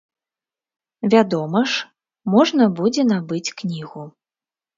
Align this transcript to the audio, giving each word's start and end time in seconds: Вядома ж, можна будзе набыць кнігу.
Вядома 1.13 1.61
ж, 1.73 1.85
можна 2.37 2.63
будзе 2.81 3.07
набыць 3.13 3.53
кнігу. 3.61 4.01